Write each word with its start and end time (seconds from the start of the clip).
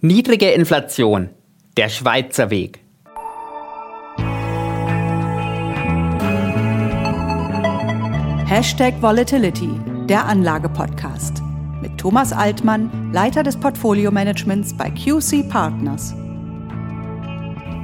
Niedrige 0.00 0.50
Inflation. 0.52 1.30
Der 1.76 1.88
Schweizer 1.88 2.50
Weg. 2.50 2.78
Hashtag 8.46 9.02
Volatility, 9.02 9.70
der 10.08 10.24
Anlage-Podcast. 10.26 11.42
Mit 11.82 11.98
Thomas 11.98 12.32
Altmann, 12.32 13.10
Leiter 13.12 13.42
des 13.42 13.56
Portfolio-Managements 13.58 14.76
bei 14.76 14.88
QC 14.90 15.42
Partners. 15.48 16.14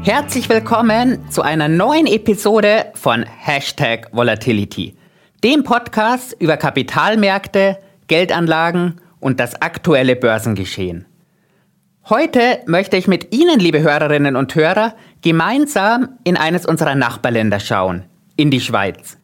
Herzlich 0.05 0.49
willkommen 0.49 1.29
zu 1.33 1.43
einer 1.43 1.67
neuen 1.67 2.07
Episode 2.07 2.93
von 2.95 3.25
Hashtag 3.25 4.11
Volatility, 4.12 4.96
dem 5.43 5.65
Podcast 5.65 6.37
über 6.39 6.57
Kapitalmärkte, 6.59 7.77
Geldanlagen 8.07 9.01
und 9.19 9.41
das 9.41 9.61
aktuelle 9.61 10.15
Börsengeschehen. 10.15 11.07
Heute 12.11 12.61
möchte 12.66 12.98
ich 12.98 13.09
mit 13.09 13.34
Ihnen, 13.34 13.59
liebe 13.59 13.80
Hörerinnen 13.80 14.37
und 14.37 14.55
Hörer, 14.55 14.95
gemeinsam 15.23 16.19
in 16.23 16.37
eines 16.37 16.66
unserer 16.66 16.95
Nachbarländer 16.95 17.60
schauen, 17.60 18.05
in 18.37 18.51
die 18.51 18.60
Schweiz. 18.60 19.16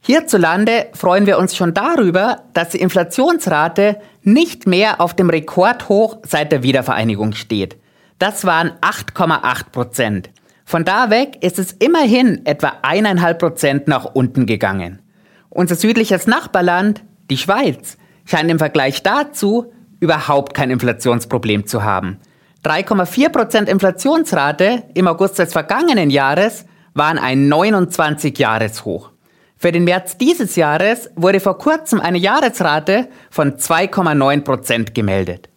Hierzulande 0.00 0.86
freuen 0.94 1.26
wir 1.26 1.36
uns 1.36 1.54
schon 1.54 1.74
darüber, 1.74 2.44
dass 2.54 2.70
die 2.70 2.80
Inflationsrate 2.80 4.00
nicht 4.22 4.66
mehr 4.66 5.02
auf 5.02 5.12
dem 5.12 5.28
Rekordhoch 5.28 6.16
seit 6.22 6.50
der 6.50 6.62
Wiedervereinigung 6.62 7.34
steht. 7.34 7.76
Das 8.18 8.46
waren 8.46 8.70
8,8 8.80 9.70
Prozent. 9.70 10.30
Von 10.64 10.86
da 10.86 11.10
weg 11.10 11.36
ist 11.42 11.58
es 11.58 11.72
immerhin 11.72 12.46
etwa 12.46 12.72
eineinhalb 12.80 13.38
Prozent 13.38 13.86
nach 13.86 14.06
unten 14.06 14.46
gegangen. 14.46 15.02
Unser 15.50 15.74
südliches 15.74 16.26
Nachbarland, 16.26 17.04
die 17.30 17.36
Schweiz, 17.36 17.98
scheint 18.24 18.50
im 18.50 18.58
Vergleich 18.58 19.02
dazu 19.02 19.74
überhaupt 20.04 20.52
kein 20.52 20.70
Inflationsproblem 20.70 21.66
zu 21.66 21.82
haben. 21.82 22.18
3,4% 22.62 23.66
Inflationsrate 23.66 24.84
im 24.94 25.08
August 25.08 25.38
des 25.38 25.52
vergangenen 25.52 26.10
Jahres 26.10 26.66
waren 26.92 27.18
ein 27.18 27.50
29-Jahres-Hoch. 27.52 29.10
Für 29.56 29.72
den 29.72 29.84
März 29.84 30.18
dieses 30.18 30.56
Jahres 30.56 31.10
wurde 31.16 31.40
vor 31.40 31.56
kurzem 31.56 32.00
eine 32.00 32.18
Jahresrate 32.18 33.08
von 33.30 33.54
2,9% 33.54 34.92
gemeldet. 34.92 35.48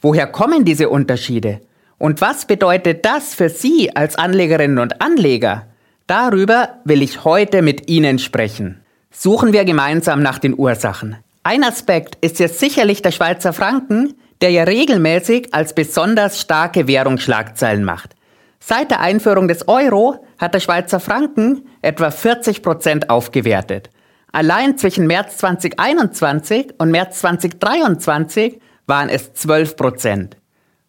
Woher 0.00 0.26
kommen 0.26 0.64
diese 0.64 0.88
Unterschiede? 0.88 1.60
Und 1.98 2.22
was 2.22 2.46
bedeutet 2.46 3.04
das 3.04 3.34
für 3.34 3.50
Sie 3.50 3.94
als 3.94 4.16
Anlegerinnen 4.16 4.78
und 4.78 5.02
Anleger? 5.02 5.66
Darüber 6.06 6.80
will 6.84 7.02
ich 7.02 7.24
heute 7.24 7.60
mit 7.60 7.90
Ihnen 7.90 8.18
sprechen. 8.18 8.80
Suchen 9.10 9.52
wir 9.52 9.66
gemeinsam 9.66 10.22
nach 10.22 10.38
den 10.38 10.58
Ursachen. 10.58 11.16
Ein 11.42 11.64
Aspekt 11.64 12.18
ist 12.20 12.38
jetzt 12.38 12.58
sicherlich 12.58 13.00
der 13.00 13.12
Schweizer 13.12 13.54
Franken, 13.54 14.14
der 14.42 14.50
ja 14.50 14.64
regelmäßig 14.64 15.54
als 15.54 15.74
besonders 15.74 16.38
starke 16.38 16.86
Währung 16.86 17.16
Schlagzeilen 17.16 17.82
macht. 17.82 18.14
Seit 18.58 18.90
der 18.90 19.00
Einführung 19.00 19.48
des 19.48 19.66
Euro 19.66 20.22
hat 20.36 20.52
der 20.52 20.60
Schweizer 20.60 21.00
Franken 21.00 21.66
etwa 21.80 22.10
40 22.10 22.62
Prozent 22.62 23.08
aufgewertet. 23.08 23.88
Allein 24.32 24.76
zwischen 24.76 25.06
März 25.06 25.38
2021 25.38 26.74
und 26.76 26.90
März 26.90 27.20
2023 27.20 28.60
waren 28.86 29.08
es 29.08 29.32
12 29.32 29.76
Prozent. 29.76 30.36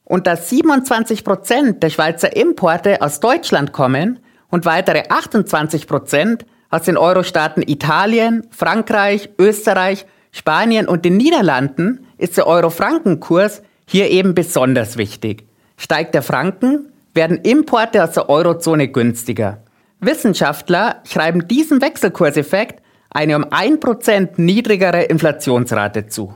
Und 0.04 0.28
da 0.28 0.36
27 0.36 1.24
Prozent 1.24 1.82
der 1.82 1.90
Schweizer 1.90 2.36
Importe 2.36 3.02
aus 3.02 3.22
Deutschland 3.22 3.72
kommen 3.72 4.20
und 4.50 4.66
weitere 4.66 5.04
28 5.08 5.88
Prozent 5.88 6.46
aus 6.70 6.84
den 6.84 6.98
Euro-Staaten 6.98 7.62
Italien, 7.62 8.46
Frankreich, 8.52 9.30
Österreich 9.40 10.06
Spanien 10.32 10.88
und 10.88 11.06
den 11.06 11.18
Niederlanden 11.18 12.08
ist 12.18 12.38
der 12.38 12.48
Euro-Franken-Kurs 12.48 13.62
hier 13.86 14.10
eben 14.10 14.34
besonders 14.34 14.98
wichtig. 14.98 15.46
Steigt 15.78 16.14
der 16.14 16.22
Franken, 16.22 16.92
werden 17.14 17.38
Importe 17.40 18.04
aus 18.04 18.14
der 18.14 18.30
Eurozone 18.30 18.88
günstiger. 18.88 19.64
Wissenschaftler 20.00 21.02
schreiben 21.04 21.48
diesem 21.48 21.82
Wechselkurseffekt 21.82 22.82
eine 23.10 23.36
um 23.36 23.44
1% 23.44 24.30
niedrigere 24.38 25.04
Inflationsrate 25.04 26.08
zu. 26.08 26.34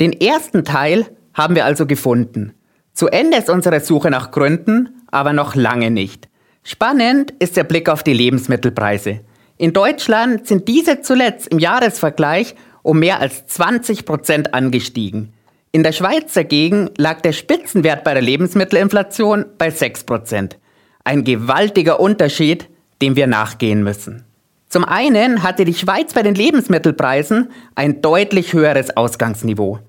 Den 0.00 0.12
ersten 0.12 0.64
Teil 0.64 1.06
haben 1.34 1.54
wir 1.54 1.64
also 1.66 1.86
gefunden. 1.86 2.54
Zu 2.94 3.08
Ende 3.08 3.36
ist 3.36 3.50
unsere 3.50 3.80
Suche 3.80 4.10
nach 4.10 4.30
Gründen, 4.30 5.02
aber 5.10 5.32
noch 5.32 5.54
lange 5.54 5.90
nicht. 5.90 6.28
Spannend 6.62 7.32
ist 7.38 7.56
der 7.56 7.64
Blick 7.64 7.88
auf 7.88 8.02
die 8.02 8.14
Lebensmittelpreise. 8.14 9.20
In 9.58 9.72
Deutschland 9.72 10.46
sind 10.46 10.66
diese 10.66 11.02
zuletzt 11.02 11.48
im 11.48 11.58
Jahresvergleich 11.58 12.54
um 12.84 13.00
mehr 13.00 13.20
als 13.20 13.46
20 13.46 14.04
Prozent 14.04 14.54
angestiegen. 14.54 15.32
In 15.72 15.82
der 15.82 15.90
Schweiz 15.90 16.34
dagegen 16.34 16.90
lag 16.96 17.20
der 17.20 17.32
Spitzenwert 17.32 18.04
bei 18.04 18.14
der 18.14 18.22
Lebensmittelinflation 18.22 19.46
bei 19.58 19.70
6 19.70 20.04
Prozent. 20.04 20.58
Ein 21.02 21.24
gewaltiger 21.24 21.98
Unterschied, 21.98 22.68
dem 23.02 23.16
wir 23.16 23.26
nachgehen 23.26 23.82
müssen. 23.82 24.24
Zum 24.68 24.84
einen 24.84 25.42
hatte 25.42 25.64
die 25.64 25.74
Schweiz 25.74 26.14
bei 26.14 26.22
den 26.22 26.34
Lebensmittelpreisen 26.34 27.50
ein 27.74 28.02
deutlich 28.02 28.52
höheres 28.52 28.96
Ausgangsniveau. 28.96 29.80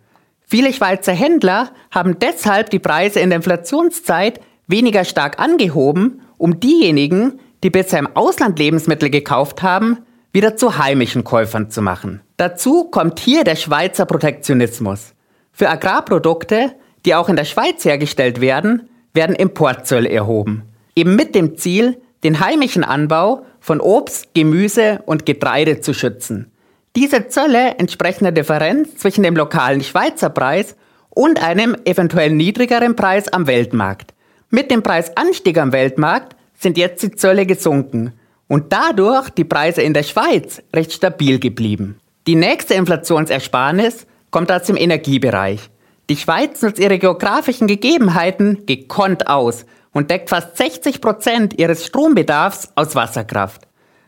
Viele 0.47 0.73
Schweizer 0.73 1.13
Händler 1.13 1.71
haben 1.91 2.17
deshalb 2.19 2.69
die 2.69 2.79
Preise 2.79 3.19
in 3.19 3.29
der 3.29 3.37
Inflationszeit 3.37 4.39
weniger 4.67 5.03
stark 5.03 5.39
angehoben, 5.39 6.21
um 6.37 6.59
diejenigen, 6.59 7.39
die 7.63 7.69
bisher 7.69 7.99
im 7.99 8.15
Ausland 8.15 8.57
Lebensmittel 8.59 9.09
gekauft 9.09 9.63
haben, 9.63 9.99
wieder 10.35 10.57
zu 10.57 10.77
heimischen 10.77 11.23
Käufern 11.23 11.71
zu 11.71 11.81
machen. 11.81 12.19
Dazu 12.35 12.83
kommt 12.83 13.21
hier 13.21 13.45
der 13.45 13.55
Schweizer 13.55 14.05
Protektionismus. 14.05 15.13
Für 15.53 15.69
Agrarprodukte, 15.69 16.73
die 17.05 17.15
auch 17.15 17.29
in 17.29 17.37
der 17.37 17.45
Schweiz 17.45 17.85
hergestellt 17.85 18.41
werden, 18.41 18.89
werden 19.13 19.33
Importzölle 19.33 20.09
erhoben. 20.09 20.63
Eben 20.93 21.15
mit 21.15 21.35
dem 21.35 21.55
Ziel, 21.55 22.01
den 22.25 22.41
heimischen 22.41 22.83
Anbau 22.83 23.45
von 23.61 23.79
Obst, 23.79 24.33
Gemüse 24.33 25.01
und 25.05 25.25
Getreide 25.25 25.79
zu 25.79 25.93
schützen. 25.93 26.51
Diese 26.97 27.29
Zölle 27.29 27.75
entsprechen 27.77 28.25
der 28.25 28.33
Differenz 28.33 28.97
zwischen 28.97 29.23
dem 29.23 29.37
lokalen 29.37 29.83
Schweizer 29.83 30.29
Preis 30.29 30.75
und 31.11 31.41
einem 31.41 31.77
eventuell 31.85 32.31
niedrigeren 32.31 32.97
Preis 32.97 33.31
am 33.31 33.47
Weltmarkt. 33.47 34.13
Mit 34.49 34.69
dem 34.69 34.83
Preisanstieg 34.83 35.57
am 35.57 35.71
Weltmarkt 35.71 36.35
sind 36.59 36.77
jetzt 36.77 37.03
die 37.03 37.11
Zölle 37.11 37.45
gesunken 37.45 38.11
und 38.47 38.71
dadurch 38.71 39.29
die 39.29 39.43
Preise 39.43 39.81
in 39.81 39.93
der 39.93 40.03
Schweiz 40.03 40.61
recht 40.75 40.93
stabil 40.93 41.39
geblieben. 41.39 41.99
Die 42.27 42.35
nächste 42.35 42.73
Inflationsersparnis 42.73 44.05
kommt 44.31 44.51
aus 44.51 44.63
dem 44.63 44.77
Energiebereich. 44.77 45.69
Die 46.09 46.17
Schweiz 46.17 46.61
nutzt 46.61 46.79
ihre 46.79 46.99
geografischen 46.99 47.67
Gegebenheiten 47.67 48.65
gekonnt 48.65 49.27
aus 49.27 49.65
und 49.91 50.11
deckt 50.11 50.29
fast 50.29 50.57
60 50.57 51.01
Prozent 51.01 51.59
ihres 51.59 51.85
Strombedarfs 51.85 52.69
aus 52.75 52.95
Wasserkraft. 52.95 53.61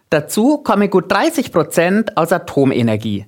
Dazu 0.09 0.59
kommen 0.59 0.89
gut 0.89 1.11
30 1.11 1.51
Prozent 1.51 2.17
aus 2.17 2.31
Atomenergie. 2.31 3.25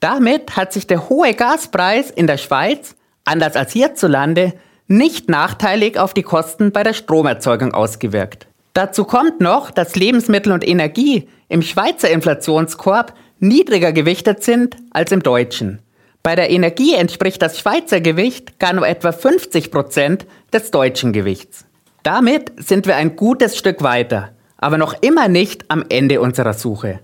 Damit 0.00 0.56
hat 0.56 0.72
sich 0.72 0.86
der 0.86 1.08
hohe 1.08 1.32
Gaspreis 1.34 2.10
in 2.10 2.26
der 2.26 2.36
Schweiz, 2.36 2.96
anders 3.24 3.56
als 3.56 3.72
hierzulande, 3.72 4.54
nicht 4.88 5.28
nachteilig 5.28 5.98
auf 5.98 6.12
die 6.12 6.22
Kosten 6.22 6.72
bei 6.72 6.82
der 6.82 6.92
Stromerzeugung 6.92 7.72
ausgewirkt. 7.72 8.46
Dazu 8.74 9.04
kommt 9.04 9.40
noch, 9.40 9.70
dass 9.70 9.96
Lebensmittel 9.96 10.52
und 10.52 10.66
Energie 10.66 11.28
im 11.48 11.62
Schweizer 11.62 12.10
Inflationskorb 12.10 13.14
niedriger 13.38 13.92
gewichtet 13.92 14.42
sind 14.42 14.76
als 14.92 15.12
im 15.12 15.22
deutschen. 15.22 15.80
Bei 16.22 16.36
der 16.36 16.50
Energie 16.50 16.94
entspricht 16.94 17.42
das 17.42 17.58
Schweizer 17.58 18.00
Gewicht 18.00 18.58
gar 18.58 18.72
nur 18.72 18.86
etwa 18.86 19.12
50 19.12 19.70
Prozent 19.70 20.26
des 20.52 20.70
deutschen 20.70 21.12
Gewichts. 21.12 21.66
Damit 22.02 22.52
sind 22.56 22.86
wir 22.86 22.96
ein 22.96 23.16
gutes 23.16 23.58
Stück 23.58 23.82
weiter, 23.82 24.30
aber 24.56 24.78
noch 24.78 24.94
immer 25.02 25.28
nicht 25.28 25.64
am 25.68 25.84
Ende 25.88 26.20
unserer 26.20 26.54
Suche. 26.54 27.00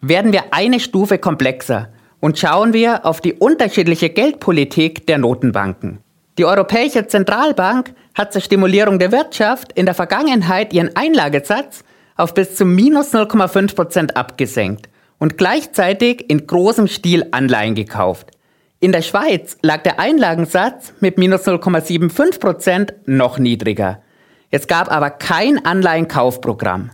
Werden 0.00 0.32
wir 0.32 0.54
eine 0.54 0.80
Stufe 0.80 1.18
komplexer 1.18 1.88
und 2.20 2.38
schauen 2.38 2.72
wir 2.72 3.04
auf 3.04 3.20
die 3.20 3.34
unterschiedliche 3.34 4.10
Geldpolitik 4.10 5.06
der 5.06 5.18
Notenbanken. 5.18 5.98
Die 6.38 6.44
Europäische 6.44 7.06
Zentralbank 7.06 7.92
hat 8.14 8.32
zur 8.32 8.40
Stimulierung 8.40 8.98
der 8.98 9.12
Wirtschaft 9.12 9.72
in 9.72 9.86
der 9.86 9.94
Vergangenheit 9.94 10.72
ihren 10.72 10.94
Einlagesatz 10.96 11.84
auf 12.16 12.34
bis 12.34 12.54
zu 12.54 12.64
minus 12.64 13.12
0,5 13.12 13.74
Prozent 13.74 14.16
abgesenkt 14.16 14.88
und 15.18 15.38
gleichzeitig 15.38 16.28
in 16.30 16.46
großem 16.46 16.86
Stil 16.86 17.26
Anleihen 17.30 17.74
gekauft. 17.74 18.30
In 18.78 18.92
der 18.92 19.02
Schweiz 19.02 19.58
lag 19.62 19.82
der 19.82 20.00
Einlagensatz 20.00 20.94
mit 21.00 21.18
minus 21.18 21.46
0,75 21.46 22.40
Prozent 22.40 22.94
noch 23.06 23.38
niedriger. 23.38 24.02
Es 24.50 24.66
gab 24.66 24.90
aber 24.90 25.10
kein 25.10 25.64
Anleihenkaufprogramm. 25.64 26.90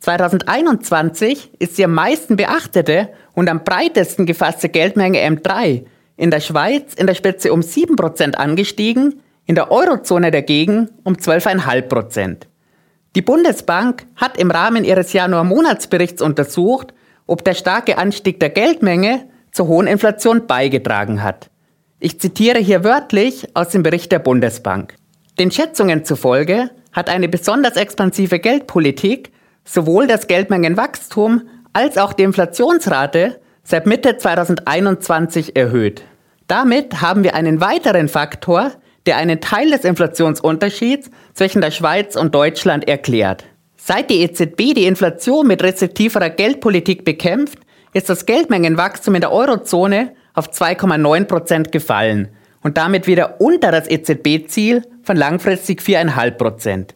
2021 0.00 1.52
ist 1.58 1.78
die 1.78 1.84
am 1.84 1.94
meisten 1.94 2.36
beachtete 2.36 3.08
und 3.32 3.48
am 3.48 3.64
breitesten 3.64 4.26
gefasste 4.26 4.68
Geldmenge 4.68 5.18
M3 5.20 5.86
in 6.16 6.30
der 6.30 6.40
Schweiz 6.40 6.94
in 6.94 7.06
der 7.06 7.14
Spitze 7.14 7.52
um 7.52 7.60
7% 7.60 8.34
angestiegen, 8.34 9.20
in 9.46 9.54
der 9.54 9.70
Eurozone 9.70 10.30
dagegen 10.30 10.88
um 11.02 11.14
12,5%. 11.14 12.46
Die 13.14 13.22
Bundesbank 13.22 14.06
hat 14.16 14.38
im 14.38 14.50
Rahmen 14.50 14.84
ihres 14.84 15.12
Januar-Monatsberichts 15.12 16.22
untersucht, 16.22 16.94
ob 17.26 17.44
der 17.44 17.54
starke 17.54 17.98
Anstieg 17.98 18.40
der 18.40 18.50
Geldmenge 18.50 19.28
zur 19.52 19.68
hohen 19.68 19.86
Inflation 19.86 20.46
beigetragen 20.46 21.22
hat. 21.22 21.50
Ich 22.00 22.20
zitiere 22.20 22.58
hier 22.58 22.84
wörtlich 22.84 23.48
aus 23.54 23.68
dem 23.68 23.82
Bericht 23.82 24.10
der 24.12 24.18
Bundesbank. 24.18 24.94
Den 25.38 25.50
Schätzungen 25.50 26.04
zufolge 26.04 26.70
hat 26.92 27.08
eine 27.08 27.28
besonders 27.28 27.76
expansive 27.76 28.38
Geldpolitik 28.38 29.32
sowohl 29.64 30.06
das 30.06 30.26
Geldmengenwachstum 30.26 31.42
als 31.72 31.98
auch 31.98 32.12
die 32.12 32.22
Inflationsrate 32.22 33.40
seit 33.64 33.86
Mitte 33.86 34.16
2021 34.18 35.56
erhöht. 35.56 36.04
Damit 36.46 37.00
haben 37.00 37.24
wir 37.24 37.34
einen 37.34 37.60
weiteren 37.60 38.08
Faktor, 38.08 38.72
der 39.06 39.16
einen 39.16 39.40
Teil 39.40 39.70
des 39.70 39.84
Inflationsunterschieds 39.84 41.10
zwischen 41.32 41.60
der 41.60 41.70
Schweiz 41.70 42.16
und 42.16 42.34
Deutschland 42.34 42.86
erklärt. 42.86 43.44
Seit 43.76 44.10
die 44.10 44.22
EZB 44.22 44.74
die 44.74 44.86
Inflation 44.86 45.46
mit 45.46 45.62
restriktiverer 45.62 46.30
Geldpolitik 46.30 47.04
bekämpft, 47.04 47.58
ist 47.92 48.08
das 48.08 48.26
Geldmengenwachstum 48.26 49.14
in 49.14 49.20
der 49.20 49.32
Eurozone 49.32 50.12
auf 50.34 50.50
2,9 50.50 51.24
Prozent 51.24 51.72
gefallen 51.72 52.28
und 52.62 52.76
damit 52.76 53.06
wieder 53.06 53.40
unter 53.40 53.70
das 53.70 53.88
EZB-Ziel 53.88 54.82
von 55.02 55.16
langfristig 55.16 55.80
4,5 55.80 56.30
Prozent. 56.32 56.94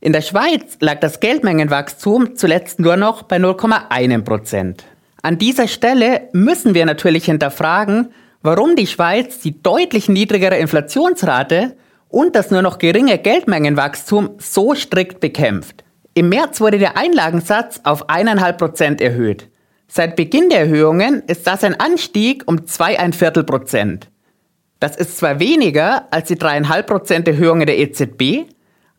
In 0.00 0.14
der 0.14 0.22
Schweiz 0.22 0.78
lag 0.80 0.98
das 1.00 1.20
Geldmengenwachstum 1.20 2.36
zuletzt 2.36 2.80
nur 2.80 2.96
noch 2.96 3.22
bei 3.22 3.36
0,1 3.36 4.22
Prozent. 4.22 4.84
An 5.22 5.38
dieser 5.38 5.68
Stelle 5.68 6.28
müssen 6.32 6.74
wir 6.74 6.86
natürlich 6.86 7.26
hinterfragen, 7.26 8.12
warum 8.42 8.76
die 8.76 8.86
Schweiz 8.86 9.38
die 9.40 9.62
deutlich 9.62 10.08
niedrigere 10.08 10.56
Inflationsrate 10.56 11.76
und 12.08 12.34
das 12.34 12.50
nur 12.50 12.62
noch 12.62 12.78
geringe 12.78 13.18
Geldmengenwachstum 13.18 14.30
so 14.38 14.74
strikt 14.74 15.20
bekämpft. 15.20 15.84
Im 16.14 16.28
März 16.28 16.60
wurde 16.60 16.78
der 16.78 16.96
Einlagensatz 16.96 17.80
auf 17.84 18.08
1,5 18.08 18.52
Prozent 18.54 19.00
erhöht. 19.00 19.48
Seit 19.86 20.16
Beginn 20.16 20.48
der 20.48 20.60
Erhöhungen 20.60 21.22
ist 21.26 21.46
das 21.46 21.64
ein 21.64 21.78
Anstieg 21.78 22.44
um 22.46 22.60
2,1 22.60 23.42
Prozent. 23.42 24.08
Das 24.80 24.96
ist 24.96 25.18
zwar 25.18 25.38
weniger 25.38 26.08
als 26.10 26.28
die 26.28 26.36
3,5 26.36 26.82
Prozent 26.82 27.28
Erhöhungen 27.28 27.66
der 27.66 27.78
EZB, 27.78 28.50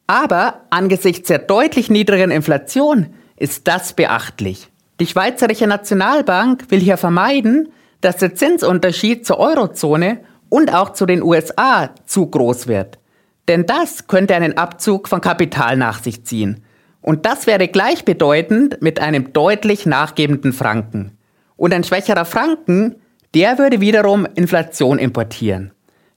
aber 0.06 0.62
angesichts 0.70 1.28
der 1.28 1.40
deutlich 1.40 1.90
niedrigeren 1.90 2.32
Inflation 2.32 3.08
ist 3.38 3.68
das 3.68 3.94
beachtlich. 3.94 4.71
Die 5.02 5.08
Schweizerische 5.08 5.66
Nationalbank 5.66 6.70
will 6.70 6.80
hier 6.80 6.96
vermeiden, 6.96 7.70
dass 8.02 8.18
der 8.18 8.36
Zinsunterschied 8.36 9.26
zur 9.26 9.40
Eurozone 9.40 10.20
und 10.48 10.72
auch 10.76 10.94
zu 10.94 11.08
den 11.08 11.24
USA 11.24 11.90
zu 12.06 12.28
groß 12.28 12.68
wird. 12.68 13.00
Denn 13.48 13.66
das 13.66 14.06
könnte 14.06 14.36
einen 14.36 14.60
Abzug 14.60 15.08
von 15.08 15.20
Kapital 15.20 15.76
nach 15.76 16.04
sich 16.04 16.24
ziehen. 16.24 16.64
Und 17.02 17.26
das 17.26 17.48
wäre 17.48 17.68
gleichbedeutend 17.68 18.80
mit 18.84 19.00
einem 19.00 19.34
deutlich 19.34 19.88
nachgebenden 19.88 20.54
Franken. 20.54 21.18
Und 21.58 21.74
ein 21.74 21.84
schwächerer 21.84 22.26
Franken 22.26 22.98
der 23.34 23.58
würde 23.58 23.82
wiederum 23.82 24.28
Inflation 24.36 25.00
importieren. 25.00 25.72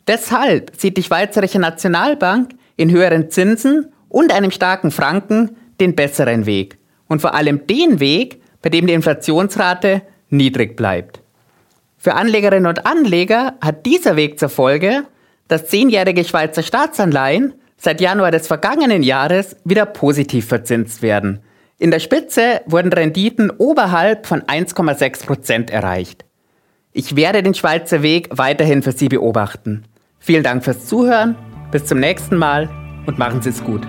Deshalb 0.06 0.72
sieht 0.76 0.98
die 0.98 1.02
Schweizerische 1.02 1.58
Nationalbank 1.58 2.50
in 2.76 2.90
höheren 2.90 3.30
Zinsen 3.30 3.94
und 4.10 4.30
einem 4.30 4.50
starken 4.50 4.90
Franken 4.90 5.56
den 5.80 5.96
besseren 5.96 6.44
Weg. 6.44 6.76
Und 7.08 7.22
vor 7.22 7.34
allem 7.34 7.66
den 7.66 7.98
Weg, 7.98 8.43
bei 8.64 8.70
dem 8.70 8.86
die 8.86 8.94
Inflationsrate 8.94 10.00
niedrig 10.30 10.74
bleibt. 10.74 11.20
Für 11.98 12.14
Anlegerinnen 12.14 12.66
und 12.66 12.86
Anleger 12.86 13.56
hat 13.60 13.84
dieser 13.84 14.16
Weg 14.16 14.38
zur 14.38 14.48
Folge, 14.48 15.04
dass 15.48 15.66
zehnjährige 15.66 16.24
Schweizer 16.24 16.62
Staatsanleihen 16.62 17.52
seit 17.76 18.00
Januar 18.00 18.30
des 18.30 18.46
vergangenen 18.46 19.02
Jahres 19.02 19.56
wieder 19.64 19.84
positiv 19.84 20.46
verzinst 20.46 21.02
werden. 21.02 21.40
In 21.78 21.90
der 21.90 22.00
Spitze 22.00 22.62
wurden 22.64 22.90
Renditen 22.90 23.50
oberhalb 23.50 24.26
von 24.26 24.40
1,6 24.40 25.26
Prozent 25.26 25.70
erreicht. 25.70 26.24
Ich 26.92 27.16
werde 27.16 27.42
den 27.42 27.52
Schweizer 27.52 28.02
Weg 28.02 28.30
weiterhin 28.30 28.82
für 28.82 28.92
Sie 28.92 29.08
beobachten. 29.08 29.84
Vielen 30.18 30.42
Dank 30.42 30.64
fürs 30.64 30.86
Zuhören, 30.86 31.36
bis 31.70 31.84
zum 31.84 32.00
nächsten 32.00 32.38
Mal 32.38 32.70
und 33.06 33.18
machen 33.18 33.42
Sie 33.42 33.50
es 33.50 33.62
gut. 33.62 33.86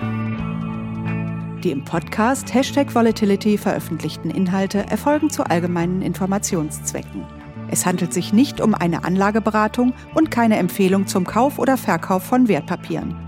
Die 1.66 1.72
im 1.72 1.84
Podcast 1.84 2.54
Hashtag 2.54 2.94
Volatility 2.94 3.58
veröffentlichten 3.58 4.30
Inhalte 4.30 4.86
erfolgen 4.86 5.30
zu 5.30 5.42
allgemeinen 5.42 6.00
Informationszwecken. 6.00 7.24
Es 7.68 7.84
handelt 7.84 8.14
sich 8.14 8.32
nicht 8.32 8.60
um 8.60 8.72
eine 8.72 9.02
Anlageberatung 9.02 9.92
und 10.14 10.30
keine 10.30 10.58
Empfehlung 10.58 11.08
zum 11.08 11.26
Kauf 11.26 11.58
oder 11.58 11.76
Verkauf 11.76 12.22
von 12.22 12.46
Wertpapieren. 12.46 13.25